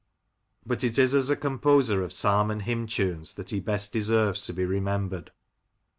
But 0.65 0.83
it 0.83 0.97
is 0.97 1.13
as 1.13 1.29
a 1.29 1.35
composer 1.35 2.03
of 2.03 2.11
psalm 2.11 2.49
and 2.49 2.63
hymn 2.63 2.87
tunes 2.87 3.35
that 3.35 3.51
he 3.51 3.59
best 3.59 3.91
deserves 3.91 4.43
to 4.47 4.53
be 4.53 4.65
remembered. 4.65 5.29